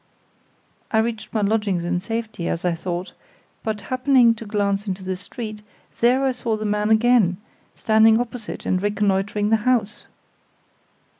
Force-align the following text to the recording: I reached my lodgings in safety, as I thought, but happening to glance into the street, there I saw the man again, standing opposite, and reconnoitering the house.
I 0.89 0.97
reached 0.97 1.31
my 1.31 1.41
lodgings 1.41 1.83
in 1.83 1.99
safety, 1.99 2.47
as 2.49 2.65
I 2.65 2.73
thought, 2.73 3.13
but 3.61 3.81
happening 3.81 4.33
to 4.33 4.47
glance 4.47 4.87
into 4.87 5.03
the 5.03 5.15
street, 5.15 5.61
there 5.99 6.25
I 6.25 6.31
saw 6.31 6.57
the 6.57 6.65
man 6.65 6.89
again, 6.89 7.37
standing 7.75 8.19
opposite, 8.19 8.65
and 8.65 8.81
reconnoitering 8.81 9.51
the 9.51 9.57
house. 9.57 10.05